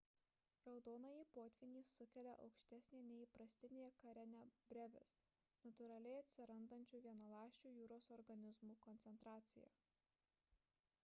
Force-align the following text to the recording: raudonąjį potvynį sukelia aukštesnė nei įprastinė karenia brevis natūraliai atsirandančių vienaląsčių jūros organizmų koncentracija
raudonąjį 0.67 1.25
potvynį 1.33 1.81
sukelia 1.89 2.31
aukštesnė 2.45 3.01
nei 3.09 3.19
įprastinė 3.25 3.83
karenia 4.05 4.41
brevis 4.73 5.13
natūraliai 5.67 6.17
atsirandančių 6.23 7.03
vienaląsčių 7.05 7.75
jūros 7.77 8.09
organizmų 8.19 8.77
koncentracija 8.89 9.71